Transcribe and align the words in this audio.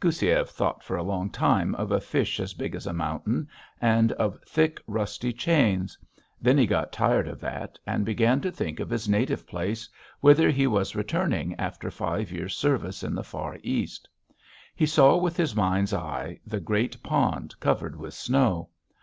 Goussiev 0.00 0.48
thought 0.48 0.82
for 0.82 0.96
a 0.96 1.02
long 1.02 1.28
time 1.28 1.74
of 1.74 1.92
a 1.92 2.00
fish 2.00 2.40
as 2.40 2.54
big 2.54 2.74
as 2.74 2.86
a 2.86 2.94
mountain, 2.94 3.46
and 3.78 4.10
of 4.12 4.40
thick 4.48 4.80
rusty 4.86 5.34
chains; 5.34 5.98
then 6.40 6.56
he 6.56 6.66
got 6.66 6.92
tired 6.92 7.28
of 7.28 7.40
that 7.40 7.78
and 7.86 8.02
began 8.02 8.40
to 8.40 8.50
think 8.50 8.80
of 8.80 8.88
his 8.88 9.06
native 9.06 9.46
place 9.46 9.86
whither 10.22 10.48
he 10.48 10.66
was 10.66 10.96
returning 10.96 11.54
after 11.56 11.90
five 11.90 12.32
years' 12.32 12.56
service 12.56 13.02
in 13.02 13.14
the 13.14 13.22
Far 13.22 13.58
East. 13.62 14.08
He 14.74 14.86
saw 14.86 15.18
with 15.18 15.36
his 15.36 15.54
mind's 15.54 15.92
eye 15.92 16.40
the 16.46 16.58
great 16.58 17.02
pond 17.02 17.54
covered 17.60 17.96
with 17.96 18.14
snow.... 18.14 18.70